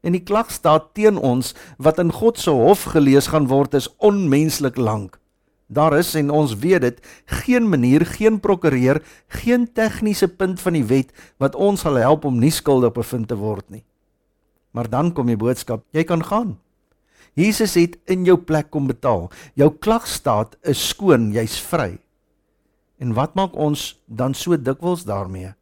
En 0.02 0.12
die 0.12 0.23
klag 0.23 0.50
staan 0.50 0.91
teen 0.93 1.17
ons 1.17 1.55
wat 1.79 1.99
in 1.99 2.12
God 2.12 2.38
se 2.38 2.50
hof 2.50 2.83
gelees 2.93 3.26
gaan 3.26 3.47
word 3.47 3.75
is 3.75 3.88
onmenslik 3.99 4.76
lank. 4.76 5.19
Daar 5.73 5.97
is 5.97 6.14
en 6.14 6.31
ons 6.31 6.59
weet 6.61 6.81
dit, 6.81 6.99
geen 7.25 7.69
manier, 7.69 8.05
geen 8.07 8.41
prokureur, 8.41 9.00
geen 9.29 9.73
tegniese 9.73 10.29
punt 10.29 10.61
van 10.61 10.73
die 10.73 10.85
wet 10.85 11.12
wat 11.38 11.55
ons 11.55 11.81
sal 11.81 11.95
help 11.95 12.25
om 12.25 12.38
nie 12.38 12.50
skuldig 12.50 12.93
bevind 12.93 13.29
te 13.29 13.38
word 13.38 13.71
nie. 13.71 13.85
Maar 14.73 14.91
dan 14.91 15.12
kom 15.12 15.26
die 15.26 15.37
boodskap, 15.37 15.85
jy 15.93 16.05
kan 16.05 16.25
gaan. 16.25 16.59
Jesus 17.39 17.75
het 17.81 17.97
in 18.12 18.27
jou 18.29 18.37
plek 18.37 18.71
kom 18.71 18.87
betaal. 18.87 19.31
Jou 19.57 19.71
klagstaat 19.73 20.57
is 20.69 20.83
skoon, 20.93 21.31
jy's 21.33 21.57
vry. 21.61 21.97
En 23.01 23.15
wat 23.17 23.35
maak 23.35 23.57
ons 23.57 23.93
dan 24.07 24.35
so 24.37 24.57
dikwels 24.57 25.07
daarmee? 25.09 25.55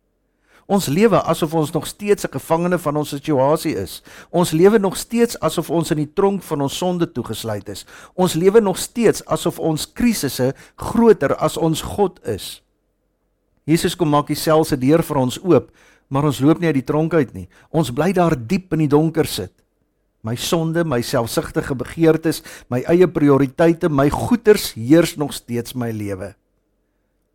Ons 0.71 0.87
lewe 0.87 1.19
asof 1.27 1.55
ons 1.59 1.73
nog 1.75 1.87
steeds 1.87 2.25
'n 2.27 2.33
gevangene 2.33 2.79
van 2.79 2.97
ons 2.97 3.09
situasie 3.09 3.75
is. 3.75 4.03
Ons 4.31 4.51
lewe 4.51 4.79
nog 4.79 4.97
steeds 4.97 5.41
asof 5.41 5.71
ons 5.71 5.91
in 5.91 5.97
die 5.97 6.13
tronk 6.15 6.43
van 6.43 6.61
ons 6.61 6.77
sonde 6.77 7.13
toegesluit 7.13 7.69
is. 7.69 7.87
Ons 8.15 8.35
lewe 8.35 8.61
nog 8.61 8.79
steeds 8.79 9.25
asof 9.25 9.59
ons 9.59 9.93
krisisse 9.93 10.55
groter 10.77 11.35
as 11.37 11.57
ons 11.57 11.83
God 11.83 12.21
is. 12.27 12.63
Jesus 13.65 13.97
kom 13.97 14.09
maak 14.09 14.27
die 14.27 14.37
sel 14.37 14.65
se 14.65 14.77
deur 14.77 15.03
vir 15.03 15.17
ons 15.17 15.39
oop, 15.43 15.71
maar 16.09 16.25
ons 16.25 16.41
loop 16.41 16.61
nie 16.61 16.67
uit 16.67 16.75
die 16.75 16.85
tronk 16.93 17.15
uit 17.15 17.35
nie. 17.35 17.49
Ons 17.71 17.91
bly 17.91 18.13
daar 18.13 18.37
diep 18.47 18.73
in 18.73 18.79
die 18.79 18.89
donker 18.89 19.27
sit. 19.27 19.53
My 20.21 20.35
sonde, 20.37 20.85
my 20.85 21.01
selfsugtige 21.01 21.75
begeertes, 21.75 22.43
my 22.69 22.83
eie 22.93 23.09
prioriteite, 23.09 23.89
my 23.89 24.11
goeders 24.13 24.73
heers 24.77 25.17
nog 25.17 25.33
steeds 25.33 25.73
my 25.73 25.91
lewe. 25.97 26.35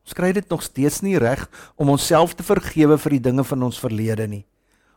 Ons 0.05 0.13
kry 0.13 0.29
dit 0.37 0.45
nog 0.53 0.61
steeds 0.61 0.99
nie 1.01 1.17
reg 1.17 1.47
om 1.81 1.89
onsself 1.89 2.35
te 2.37 2.45
vergewe 2.45 2.97
vir 3.01 3.15
die 3.17 3.23
dinge 3.31 3.45
van 3.47 3.65
ons 3.65 3.79
verlede 3.81 4.27
nie. 4.29 4.43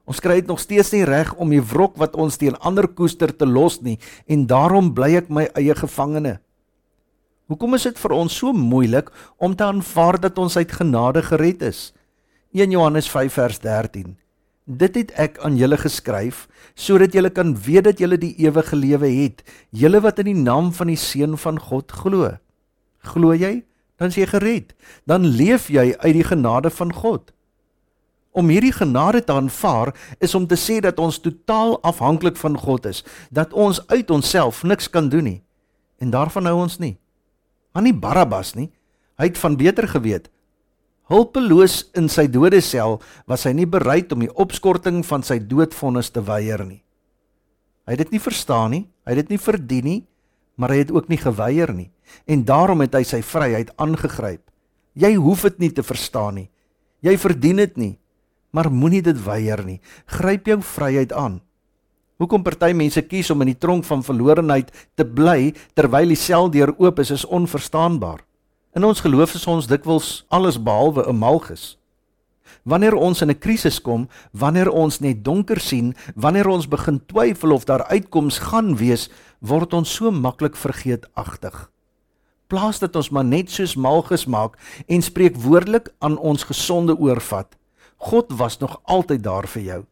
Ons 0.08 0.20
kry 0.24 0.38
dit 0.40 0.48
nog 0.48 0.60
steeds 0.60 0.92
nie 0.92 1.06
reg 1.08 1.32
om 1.40 1.48
die 1.52 1.62
wrok 1.64 1.96
wat 2.00 2.16
ons 2.16 2.36
teen 2.40 2.56
ander 2.64 2.88
koester 2.88 3.32
te 3.32 3.48
los 3.48 3.80
nie 3.84 3.96
en 4.28 4.44
daarom 4.48 4.92
bly 4.96 5.14
ek 5.22 5.32
my 5.32 5.48
eie 5.56 5.76
gevangene. 5.76 6.38
Hoekom 7.48 7.76
is 7.78 7.88
dit 7.88 7.96
vir 7.96 8.12
ons 8.12 8.38
so 8.40 8.52
moeilik 8.52 9.08
om 9.40 9.56
te 9.56 9.64
aanvaar 9.64 10.20
dat 10.20 10.36
ons 10.40 10.56
uit 10.60 10.72
genade 10.80 11.24
gered 11.24 11.64
is? 11.64 11.92
1 12.52 12.72
Johannes 12.76 13.08
5 13.08 13.32
vers 13.40 13.60
13. 13.64 14.16
Dit 14.68 14.98
het 15.00 15.12
ek 15.16 15.38
aan 15.40 15.56
julle 15.56 15.78
geskryf 15.80 16.44
sodat 16.78 17.14
julle 17.16 17.30
kan 17.32 17.54
weet 17.56 17.86
dat 17.88 17.98
julle 17.98 18.18
die 18.20 18.34
ewige 18.44 18.76
lewe 18.76 19.08
het, 19.08 19.40
julle 19.74 19.98
wat 20.04 20.20
in 20.20 20.28
die 20.28 20.36
naam 20.36 20.68
van 20.76 20.92
die 20.92 21.00
seun 21.00 21.38
van 21.40 21.56
God 21.58 21.90
glo. 21.90 22.36
Glo 23.08 23.32
jy? 23.32 23.64
Dan 23.98 24.12
is 24.12 24.18
jy 24.20 24.28
gered. 24.30 24.74
Dan 25.08 25.26
leef 25.26 25.66
jy 25.72 25.90
uit 25.96 26.14
die 26.14 26.26
genade 26.26 26.70
van 26.70 26.92
God. 26.94 27.32
Om 28.30 28.52
hierdie 28.52 28.74
genade 28.76 29.24
te 29.24 29.34
aanvaar 29.34 29.94
is 30.22 30.36
om 30.38 30.46
te 30.46 30.54
sê 30.54 30.78
dat 30.84 31.00
ons 31.02 31.18
totaal 31.18 31.78
afhanklik 31.82 32.36
van 32.38 32.54
God 32.60 32.86
is, 32.86 33.02
dat 33.34 33.56
ons 33.56 33.80
uit 33.88 34.10
onsself 34.10 34.62
niks 34.62 34.90
kan 34.92 35.08
doen 35.08 35.24
nie. 35.24 35.40
En 35.98 36.12
daarvan 36.14 36.46
hou 36.46 36.60
ons 36.62 36.78
nie. 36.78 36.94
Maar 37.72 37.88
nie 37.88 37.96
Barabbas 37.96 38.54
nie. 38.54 38.68
Hy 39.18 39.32
het 39.32 39.38
van 39.38 39.56
beter 39.58 39.88
geweet. 39.88 40.28
Hulpeloos 41.08 41.86
in 41.96 42.10
sy 42.12 42.26
dodesel 42.28 42.98
was 43.28 43.46
hy 43.48 43.54
nie 43.56 43.68
bereid 43.68 44.12
om 44.12 44.20
die 44.26 44.34
opskorting 44.36 45.00
van 45.08 45.24
sy 45.24 45.38
doodvonnis 45.40 46.12
te 46.12 46.20
weier 46.20 46.60
nie. 46.66 46.82
Hy 47.88 47.96
het 47.96 48.02
dit 48.04 48.18
nie 48.18 48.20
verstaan 48.20 48.74
nie, 48.74 48.82
hy 49.08 49.14
het 49.14 49.22
dit 49.24 49.32
nie 49.32 49.40
verdien 49.40 49.88
nie, 49.88 50.00
maar 50.60 50.74
hy 50.74 50.82
het 50.82 50.92
ook 50.92 51.08
nie 51.08 51.20
geweier 51.20 51.72
nie 51.72 51.88
en 52.28 52.44
daarom 52.44 52.84
het 52.84 52.94
hy 52.96 53.02
sy 53.08 53.22
vryheid 53.24 53.72
aangegryp. 53.80 54.42
Jy 54.98 55.14
hoef 55.16 55.46
dit 55.48 55.64
nie 55.64 55.72
te 55.72 55.84
verstaan 55.84 56.42
nie. 56.42 56.48
Jy 57.04 57.14
verdien 57.20 57.60
dit 57.60 57.80
nie, 57.80 57.94
maar 58.52 58.68
moenie 58.72 59.02
dit 59.04 59.16
weier 59.24 59.62
nie. 59.64 59.78
Gryp 60.08 60.48
jou 60.50 60.58
vryheid 60.64 61.12
aan. 61.16 61.38
Hoekom 62.18 62.42
party 62.42 62.72
mense 62.74 63.00
kies 63.06 63.30
om 63.30 63.44
in 63.44 63.52
die 63.52 63.60
tronk 63.60 63.86
van 63.86 64.02
verlorenheid 64.02 64.72
te 64.98 65.06
bly 65.06 65.54
terwyl 65.78 66.10
die 66.10 66.18
sel 66.18 66.50
deur 66.50 66.74
oop 66.76 66.98
is, 67.00 67.12
is 67.14 67.24
onverstaanbaar. 67.24 68.24
In 68.76 68.84
ons 68.84 69.00
geloof 69.00 69.32
is 69.34 69.46
ons 69.48 69.66
dikwels 69.66 70.26
alles 70.28 70.58
behalwe 70.60 71.08
'n 71.08 71.16
malgus. 71.16 71.78
Wanneer 72.64 72.94
ons 72.94 73.22
in 73.22 73.30
'n 73.30 73.38
krisis 73.38 73.80
kom, 73.80 74.08
wanneer 74.32 74.70
ons 74.70 75.00
net 75.00 75.24
donker 75.24 75.60
sien, 75.60 75.94
wanneer 76.14 76.48
ons 76.48 76.68
begin 76.68 77.00
twyfel 77.06 77.52
of 77.52 77.64
daar 77.64 77.84
uitkoms 77.88 78.38
gaan 78.38 78.76
wees, 78.76 79.08
word 79.40 79.72
ons 79.72 79.94
so 79.94 80.10
maklik 80.10 80.56
vergeetagtig. 80.56 81.70
Plaas 82.46 82.78
dit 82.78 82.96
ons 82.96 83.10
maar 83.10 83.24
net 83.24 83.50
soos 83.50 83.76
malgus 83.76 84.26
maak 84.26 84.58
en 84.86 85.02
spreek 85.02 85.36
woordelik 85.36 85.88
aan 85.98 86.18
ons 86.18 86.44
gesonde 86.44 86.98
oorvat. 86.98 87.56
God 87.96 88.32
was 88.32 88.58
nog 88.58 88.80
altyd 88.84 89.22
daar 89.22 89.46
vir 89.46 89.62
jou. 89.62 89.84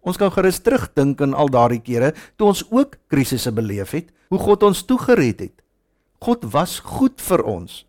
Ons 0.00 0.16
kan 0.16 0.30
gerus 0.30 0.58
terugdink 0.58 1.20
aan 1.20 1.34
al 1.34 1.48
daardie 1.48 1.82
kere 1.82 2.14
toe 2.36 2.46
ons 2.46 2.64
ook 2.70 2.96
krisisse 3.08 3.52
beleef 3.52 3.90
het, 3.90 4.12
hoe 4.28 4.38
God 4.38 4.62
ons 4.62 4.82
toegered 4.82 5.40
het. 5.40 5.62
God 6.20 6.44
was 6.52 6.78
goed 6.78 7.20
vir 7.20 7.42
ons. 7.42 7.84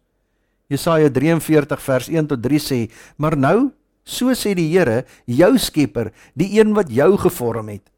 Jesaja 0.75 1.09
43 1.09 1.81
vers 1.81 2.09
1 2.11 2.29
tot 2.29 2.41
3 2.43 2.59
sê: 2.59 2.79
"Maar 3.17 3.37
nou, 3.37 3.71
so 4.03 4.29
sê 4.35 4.53
die 4.55 4.69
Here, 4.69 5.05
jou 5.25 5.57
Skepper, 5.57 6.11
die 6.35 6.59
een 6.59 6.73
wat 6.73 6.89
jou 6.89 7.17
gevorm 7.17 7.69
het, 7.69 7.89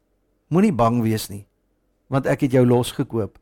moenie 0.48 0.72
bang 0.72 1.02
wees 1.02 1.28
nie, 1.28 1.46
want 2.08 2.26
ek 2.26 2.46
het 2.46 2.52
jou 2.52 2.64
losgekoop. 2.64 3.38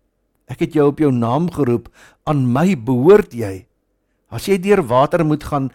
Ek 0.48 0.60
het 0.60 0.72
jou 0.74 0.88
op 0.88 0.98
jou 0.98 1.12
naam 1.12 1.50
geroep, 1.50 1.88
aan 2.24 2.52
my 2.52 2.74
behoort 2.74 3.34
jy. 3.34 3.66
As 4.30 4.46
jy 4.46 4.58
deur 4.58 4.82
water 4.82 5.24
moet 5.24 5.44
gaan, 5.44 5.70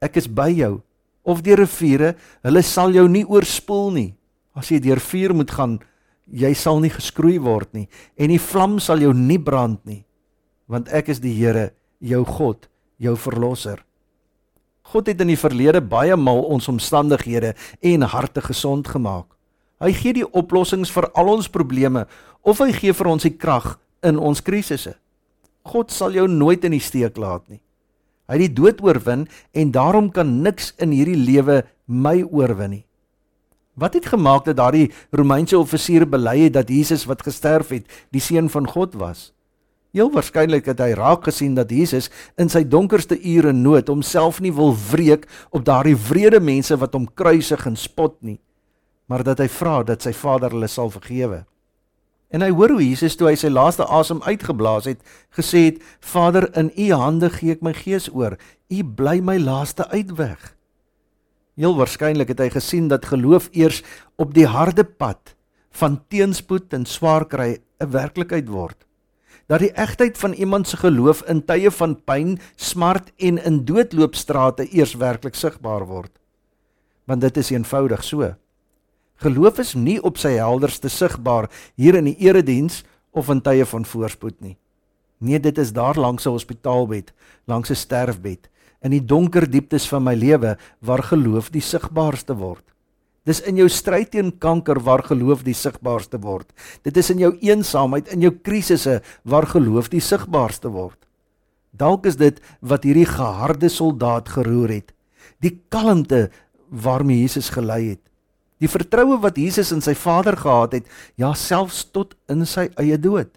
ek 0.00 0.16
is 0.16 0.26
by 0.26 0.50
jou, 0.50 0.82
of 1.24 1.42
deur 1.42 1.58
riviere, 1.58 2.16
hulle 2.42 2.62
sal 2.62 2.90
jou 2.92 3.08
nie 3.08 3.24
oorspoel 3.24 3.90
nie." 3.90 4.14
As 4.54 4.68
jy 4.68 4.80
deur 4.84 5.00
vuur 5.00 5.32
moet 5.34 5.50
gaan, 5.50 5.78
jy 6.28 6.52
sal 6.54 6.80
nie 6.80 6.92
geskroei 6.92 7.38
word 7.42 7.72
nie 7.74 7.88
en 8.16 8.32
die 8.32 8.40
vlam 8.40 8.78
sal 8.80 9.02
jou 9.02 9.12
nie 9.16 9.40
brand 9.42 9.80
nie, 9.88 10.02
want 10.70 10.88
ek 10.94 11.10
is 11.12 11.20
die 11.22 11.34
Here, 11.34 11.72
jou 12.00 12.22
God, 12.24 12.68
jou 13.02 13.16
verlosser. 13.18 13.82
God 14.92 15.08
het 15.08 15.20
in 15.24 15.30
die 15.32 15.40
verlede 15.40 15.80
baie 15.80 16.16
maal 16.18 16.42
ons 16.52 16.68
omstandighede 16.70 17.54
en 17.80 18.08
harte 18.14 18.42
gesond 18.44 18.88
gemaak. 18.92 19.26
Hy 19.82 19.90
gee 19.98 20.14
die 20.20 20.28
oplossings 20.28 20.92
vir 20.94 21.08
al 21.18 21.32
ons 21.32 21.50
probleme 21.50 22.06
of 22.46 22.60
hy 22.62 22.70
gee 22.76 22.94
vir 22.94 23.10
ons 23.10 23.26
die 23.26 23.34
krag 23.34 23.76
in 24.06 24.18
ons 24.18 24.42
krisisse. 24.44 24.94
God 25.66 25.90
sal 25.94 26.14
jou 26.14 26.28
nooit 26.30 26.64
in 26.66 26.74
die 26.74 26.82
steek 26.82 27.18
laat 27.18 27.46
nie. 27.50 27.60
Hy 28.30 28.38
het 28.38 28.44
die 28.46 28.54
dood 28.62 28.80
oorwin 28.82 29.26
en 29.54 29.74
daarom 29.74 30.10
kan 30.14 30.40
niks 30.42 30.72
in 30.82 30.94
hierdie 30.94 31.18
lewe 31.18 31.62
my 31.86 32.22
oorwin 32.22 32.78
nie. 32.78 32.84
Wat 33.74 33.94
het 33.96 34.06
gemaak 34.12 34.44
dat 34.44 34.58
daardie 34.60 34.90
Romeinse 35.10 35.56
offisier 35.58 36.04
bely 36.08 36.36
het 36.44 36.58
dat 36.58 36.68
Jesus 36.68 37.06
wat 37.08 37.24
gesterf 37.24 37.72
het, 37.72 37.86
die 38.12 38.20
seun 38.20 38.50
van 38.52 38.68
God 38.68 38.94
was? 39.00 39.30
Heel 39.92 40.08
waarskynlik 40.08 40.70
het 40.70 40.80
hy 40.80 40.94
raak 40.96 41.26
gesien 41.28 41.52
dat 41.54 41.70
Jesus 41.70 42.08
in 42.40 42.48
sy 42.48 42.62
donkerste 42.64 43.18
ure 43.18 43.52
nood 43.52 43.90
homself 43.92 44.40
nie 44.40 44.52
wil 44.56 44.72
wreek 44.72 45.26
op 45.52 45.66
daardie 45.68 45.98
wrede 46.08 46.40
mense 46.40 46.78
wat 46.80 46.94
hom 46.96 47.04
kruisig 47.12 47.66
en 47.68 47.76
spot 47.76 48.16
nie, 48.24 48.38
maar 49.06 49.20
dat 49.26 49.42
hy 49.44 49.50
vra 49.52 49.82
dat 49.84 50.00
sy 50.04 50.14
Vader 50.16 50.54
hulle 50.56 50.70
sal 50.72 50.88
vergewe. 50.94 51.42
En 52.32 52.40
hy 52.40 52.48
hoor 52.56 52.72
hoe 52.72 52.80
Jesus 52.80 53.18
toe 53.20 53.28
hy 53.28 53.34
sy 53.36 53.50
laaste 53.52 53.84
asem 53.84 54.22
uitgeblaas 54.24 54.88
het, 54.88 55.02
gesê 55.36 55.66
het: 55.66 55.82
"Vader, 56.00 56.48
in 56.56 56.70
U 56.72 56.86
hande 56.96 57.28
gee 57.28 57.52
ek 57.52 57.60
my 57.60 57.74
gees 57.76 58.08
oor. 58.08 58.38
U 58.72 58.84
bly 58.84 59.20
my 59.20 59.36
laaste 59.36 59.84
uitweg." 59.92 60.54
Heel 61.60 61.76
waarskynlik 61.76 62.32
het 62.32 62.40
hy 62.40 62.48
gesien 62.48 62.88
dat 62.88 63.04
geloof 63.04 63.50
eers 63.52 63.82
op 64.16 64.32
die 64.32 64.48
harde 64.48 64.84
pad 64.84 65.36
van 65.76 66.00
teenspoed 66.08 66.72
en 66.72 66.88
swaar 66.88 67.28
kry 67.28 67.60
'n 67.80 67.90
werklikheid 67.92 68.48
word. 68.48 68.86
Dat 69.52 69.60
die 69.60 69.74
egtheid 69.76 70.16
van 70.18 70.32
iemand 70.32 70.68
se 70.68 70.78
geloof 70.80 71.18
in 71.28 71.42
tye 71.44 71.70
van 71.76 71.98
pyn, 72.08 72.38
smart 72.56 73.10
en 73.20 73.36
in 73.36 73.58
doodloopstrate 73.68 74.64
eers 74.72 74.94
werklik 74.96 75.36
sigbaar 75.36 75.84
word. 75.84 76.12
Want 77.04 77.20
dit 77.20 77.36
is 77.36 77.50
eenvoudig 77.52 78.04
so. 78.04 78.30
Geloof 79.20 79.60
is 79.60 79.74
nie 79.74 79.98
op 80.00 80.16
sy 80.16 80.38
helderste 80.38 80.88
sigbaar 80.88 81.50
hier 81.76 82.00
in 82.00 82.08
die 82.08 82.16
erediens 82.24 82.80
of 83.12 83.28
in 83.28 83.44
tye 83.44 83.66
van 83.68 83.84
voorspoed 83.84 84.40
nie. 84.40 84.56
Nee, 85.20 85.40
dit 85.40 85.58
is 85.58 85.72
daar 85.76 86.00
langs 86.00 86.24
'n 86.24 86.32
hospitaalbed, 86.32 87.12
langs 87.44 87.70
'n 87.70 87.76
sterfbed, 87.76 88.48
in 88.80 88.90
die 88.90 89.04
donker 89.04 89.50
dieptes 89.50 89.88
van 89.88 90.02
my 90.02 90.14
lewe 90.14 90.56
waar 90.80 91.02
geloof 91.02 91.50
die 91.50 91.60
sigbaarste 91.60 92.34
word. 92.34 92.71
Dis 93.22 93.38
in 93.46 93.60
jou 93.60 93.68
stryd 93.70 94.10
teen 94.16 94.32
kanker 94.42 94.80
waar 94.82 95.04
geloof 95.06 95.44
die 95.46 95.54
sigbaarste 95.54 96.18
word. 96.22 96.48
Dit 96.82 96.96
is 96.98 97.10
in 97.14 97.20
jou 97.22 97.30
eensaamheid, 97.38 98.10
in 98.10 98.24
jou 98.24 98.32
krisisse 98.34 98.98
waar 99.22 99.46
geloof 99.46 99.92
die 99.92 100.02
sigbaarste 100.02 100.72
word. 100.74 100.98
Dalk 101.70 102.06
is 102.10 102.18
dit 102.18 102.40
wat 102.60 102.82
hierdie 102.84 103.06
geharde 103.06 103.70
soldaat 103.70 104.28
geroer 104.34 104.74
het. 104.74 104.90
Die 105.38 105.54
kalmte 105.70 106.30
waarmee 106.68 107.22
Jesus 107.22 107.52
gelei 107.54 107.94
het. 107.94 108.02
Die 108.62 108.70
vertroue 108.70 109.18
wat 109.22 109.38
Jesus 109.38 109.72
in 109.74 109.82
sy 109.82 109.94
Vader 109.98 110.36
gehad 110.38 110.74
het, 110.76 110.90
ja 111.18 111.32
selfs 111.34 111.84
tot 111.94 112.14
in 112.30 112.44
sy 112.46 112.68
eie 112.78 112.98
dood. 112.98 113.30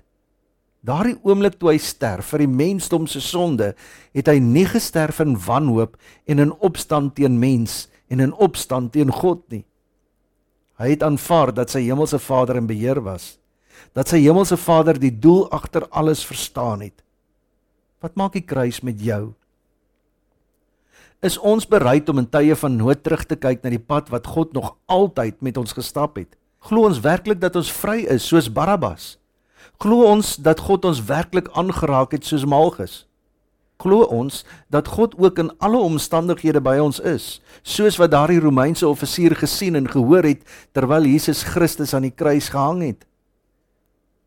Daardie 0.86 1.16
oomblik 1.26 1.58
toe 1.58 1.72
hy 1.72 1.80
sterf 1.82 2.30
vir 2.34 2.44
die 2.44 2.52
mensdom 2.52 3.08
se 3.10 3.22
sonde, 3.24 3.72
het 4.14 4.30
hy 4.30 4.38
nie 4.42 4.68
gesterf 4.70 5.22
in 5.24 5.34
wanhoop 5.48 5.96
en 6.30 6.44
in 6.44 6.54
opstand 6.62 7.16
teen 7.18 7.40
mens 7.42 7.88
en 8.14 8.22
in 8.22 8.36
opstand 8.38 8.94
teen 8.94 9.14
God 9.14 9.42
nie. 9.50 9.64
Hy 10.76 10.92
het 10.92 11.04
aanvaar 11.04 11.54
dat 11.56 11.72
sy 11.72 11.86
hemelse 11.86 12.20
Vader 12.20 12.60
in 12.60 12.68
beheer 12.68 13.00
was, 13.04 13.38
dat 13.96 14.12
sy 14.12 14.20
hemelse 14.26 14.58
Vader 14.60 15.00
die 15.00 15.14
doel 15.14 15.46
agter 15.56 15.88
alles 15.90 16.26
verstaan 16.28 16.84
het. 16.84 17.00
Wat 18.04 18.18
maak 18.20 18.36
die 18.36 18.44
kruis 18.44 18.82
met 18.84 19.00
jou? 19.00 19.34
Is 21.24 21.38
ons 21.40 21.66
bereid 21.66 22.10
om 22.12 22.20
in 22.22 22.28
tye 22.30 22.56
van 22.60 22.76
nood 22.76 23.02
terug 23.04 23.24
te 23.26 23.38
kyk 23.40 23.64
na 23.64 23.72
die 23.72 23.82
pad 23.82 24.12
wat 24.14 24.28
God 24.28 24.52
nog 24.54 24.76
altyd 24.92 25.40
met 25.42 25.58
ons 25.58 25.74
gestap 25.74 26.20
het? 26.20 26.36
Glo 26.68 26.86
ons 26.90 27.00
werklik 27.02 27.40
dat 27.40 27.56
ons 27.56 27.72
vry 27.72 28.04
is 28.12 28.28
soos 28.28 28.52
Barabbas? 28.52 29.16
Glo 29.82 30.06
ons 30.12 30.36
dat 30.38 30.60
God 30.68 30.86
ons 30.86 31.02
werklik 31.08 31.48
aangeraak 31.56 32.14
het 32.18 32.28
soos 32.28 32.46
Malgus? 32.46 33.06
Glo 33.78 34.06
ons 34.08 34.44
dat 34.72 34.88
God 34.88 35.18
ook 35.20 35.40
in 35.40 35.52
alle 35.60 35.80
omstandighede 35.84 36.62
by 36.64 36.78
ons 36.80 37.02
is, 37.04 37.42
soos 37.62 37.98
wat 38.00 38.14
daardie 38.14 38.40
Romeinse 38.40 38.88
offisier 38.88 39.36
gesien 39.36 39.76
en 39.76 39.90
gehoor 39.92 40.24
het 40.24 40.46
terwyl 40.72 41.08
Jesus 41.10 41.44
Christus 41.44 41.94
aan 41.94 42.08
die 42.08 42.16
kruis 42.16 42.50
gehang 42.54 42.82
het? 42.86 43.04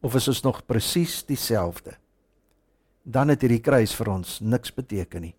Of 0.04 0.14
is 0.14 0.28
ons 0.28 0.44
nog 0.44 0.60
presies 0.66 1.22
dieselfde? 1.26 1.96
Dan 3.02 3.32
het 3.32 3.42
hierdie 3.42 3.64
kruis 3.64 3.94
vir 3.96 4.12
ons 4.12 4.38
niks 4.44 4.74
beteken 4.74 5.30
nie. 5.30 5.34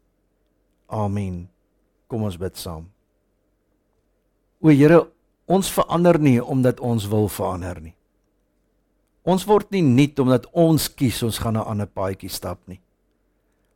Amen. 0.89 1.45
Kom 2.09 2.25
ons 2.25 2.39
bid 2.41 2.57
saam. 2.57 2.89
O 4.59 4.73
Here, 4.73 5.05
ons 5.45 5.69
verander 5.71 6.17
nie 6.19 6.39
omdat 6.41 6.81
ons 6.81 7.05
wil 7.07 7.29
verander 7.29 7.77
nie. 7.79 7.95
Ons 9.23 9.45
word 9.45 9.69
nie 9.71 9.83
nuut 9.85 10.19
omdat 10.19 10.47
ons 10.57 10.89
kies 10.89 11.21
ons 11.23 11.37
gaan 11.37 11.57
'n 11.57 11.63
ander 11.63 11.87
paadjie 11.87 12.29
stap 12.29 12.59
nie. 12.67 12.81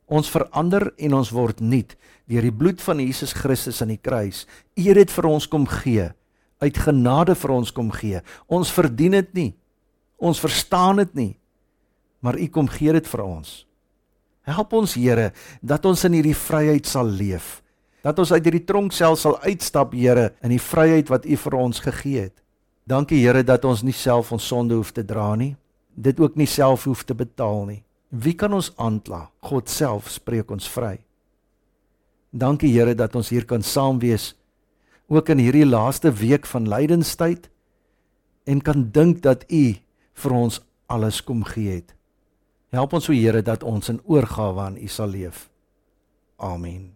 Ons 0.06 0.28
verander 0.32 0.90
en 0.98 1.16
ons 1.20 1.30
word 1.32 1.62
nuut 1.64 1.94
deur 2.28 2.44
die 2.44 2.52
bloed 2.52 2.80
van 2.80 3.00
Jesus 3.00 3.34
Christus 3.36 3.82
aan 3.84 3.92
die 3.92 4.00
kruis. 4.00 4.44
U 4.76 4.82
het 4.88 4.96
dit 4.96 5.12
vir 5.12 5.28
ons 5.28 5.46
kom 5.48 5.66
gee, 5.68 6.08
uit 6.64 6.78
genade 6.80 7.34
vir 7.36 7.52
ons 7.52 7.72
kom 7.72 7.90
gee. 7.92 8.20
Ons 8.48 8.72
verdien 8.72 9.16
dit 9.18 9.34
nie. 9.36 9.50
Ons 10.16 10.40
verstaan 10.40 11.02
dit 11.02 11.14
nie. 11.14 11.32
Maar 12.24 12.38
u 12.40 12.46
kom 12.48 12.68
gee 12.72 12.92
dit 12.96 13.08
vir 13.08 13.24
ons. 13.24 13.64
Help 14.44 14.72
ons 14.76 14.94
Here 14.96 15.32
dat 15.64 15.84
ons 15.88 16.04
in 16.04 16.18
hierdie 16.18 16.36
vryheid 16.36 16.88
sal 16.88 17.08
leef. 17.08 17.60
Dat 18.04 18.18
ons 18.20 18.32
uit 18.32 18.44
hierdie 18.44 18.64
tronksel 18.68 19.16
sal 19.16 19.38
uitstap, 19.44 19.94
Here, 19.96 20.34
in 20.44 20.52
die 20.52 20.60
vryheid 20.60 21.08
wat 21.12 21.24
U 21.24 21.36
vir 21.40 21.56
ons 21.56 21.80
gegee 21.80 22.26
het. 22.28 22.36
Dankie 22.84 23.22
Here 23.22 23.42
dat 23.42 23.64
ons 23.64 23.82
nie 23.82 23.96
self 23.96 24.32
ons 24.32 24.44
sonde 24.44 24.76
hoef 24.76 24.92
te 24.92 25.04
dra 25.04 25.32
nie. 25.40 25.54
Dit 25.96 26.20
ook 26.20 26.36
nie 26.36 26.48
self 26.48 26.84
hoef 26.84 27.04
te 27.08 27.16
betaal 27.16 27.64
nie. 27.70 27.80
Wie 28.14 28.36
kan 28.38 28.52
ons 28.54 28.70
aankla? 28.78 29.26
God 29.42 29.70
self 29.70 30.06
spreek 30.12 30.52
ons 30.54 30.68
vry. 30.70 31.00
Dankie 32.30 32.70
Here 32.70 32.94
dat 32.94 33.14
ons 33.18 33.30
hier 33.34 33.46
kan 33.46 33.62
saam 33.62 33.98
wees 34.02 34.34
ook 35.10 35.28
in 35.34 35.42
hierdie 35.42 35.66
laaste 35.66 36.12
week 36.14 36.46
van 36.46 36.68
lydenstyd 36.70 37.50
en 38.46 38.62
kan 38.62 38.86
dink 38.94 39.22
dat 39.22 39.44
U 39.50 39.64
vir 40.22 40.32
ons 40.32 40.60
alles 40.86 41.20
kom 41.26 41.42
gee 41.44 41.80
het. 41.80 41.94
Help 42.70 42.94
ons 42.94 43.08
o 43.10 43.14
Here 43.14 43.42
dat 43.42 43.66
ons 43.66 43.90
in 43.90 44.00
oorgawe 44.06 44.62
aan 44.62 44.78
U 44.78 44.88
sal 44.88 45.10
leef. 45.10 45.48
Amen. 46.38 46.92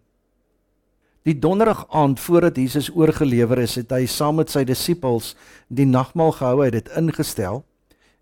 Die 1.27 1.35
donderdag 1.35 1.83
aand 1.91 2.19
voordat 2.19 2.57
Jesus 2.57 2.89
oorgelewer 2.95 3.59
is, 3.59 3.75
het 3.75 3.91
hy 3.91 4.05
saam 4.07 4.39
met 4.39 4.49
sy 4.49 4.63
disippels 4.63 5.35
die 5.67 5.85
nagmaal 5.85 6.31
gehou, 6.37 6.61
hy 6.61 6.69
het 6.71 6.79
dit 6.79 6.93
ingestel. 6.97 7.65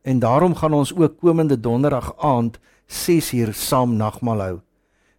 En 0.01 0.19
daarom 0.19 0.55
gaan 0.57 0.73
ons 0.73 0.93
ook 0.95 1.19
komende 1.21 1.59
donderdag 1.59 2.15
aand 2.17 2.57
6uur 2.87 3.53
saam 3.53 3.97
nagmaal 3.97 4.41
hou. 4.41 4.61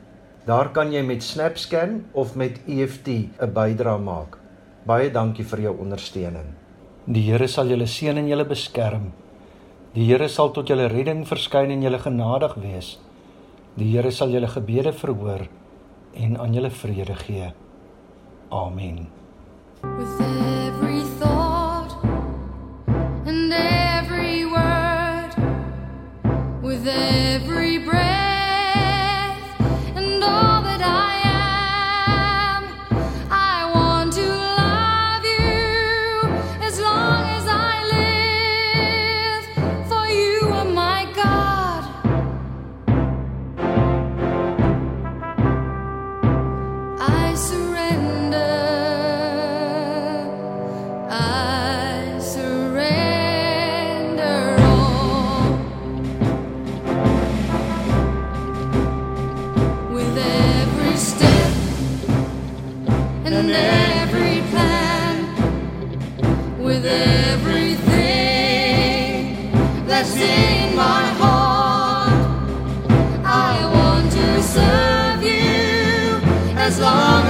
Daar 0.46 0.72
kan 0.72 0.92
jy 0.92 1.02
met 1.02 1.24
SnapScan 1.24 2.06
of 2.12 2.36
met 2.36 2.60
EFT 2.68 3.08
'n 3.08 3.30
bydrae 3.54 4.00
maak. 4.00 4.47
Baie 4.88 5.10
dankie 5.12 5.44
vir 5.44 5.65
jou 5.65 5.74
ondersteuning. 5.84 6.53
Die 7.12 7.25
Here 7.25 7.48
sal 7.51 7.67
julle 7.67 7.88
seën 7.91 8.15
en 8.22 8.27
julle 8.29 8.46
beskerm. 8.48 9.10
Die 9.91 10.06
Here 10.08 10.29
sal 10.32 10.53
tot 10.56 10.70
julle 10.72 10.88
redding 10.94 11.25
verskyn 11.27 11.74
en 11.75 11.84
julle 11.84 12.00
genadig 12.00 12.56
wees. 12.63 12.94
Die 13.75 13.89
Here 13.91 14.13
sal 14.15 14.32
julle 14.32 14.48
gebede 14.48 14.94
verhoor 14.96 15.44
en 16.15 16.39
aan 16.39 16.56
julle 16.56 16.72
vrede 16.72 17.17
gee. 17.25 17.51
Amen. 18.51 19.08
With 19.84 20.22
every 20.22 21.03
thought 21.20 21.37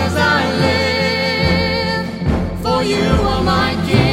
as 0.07 0.15
I 0.15 0.41
live. 0.63 2.05
For 2.61 2.81
you 2.83 3.05
are 3.31 3.43
my 3.43 3.73
King. 3.87 4.06